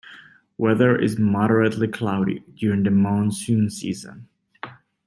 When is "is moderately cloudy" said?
0.99-2.39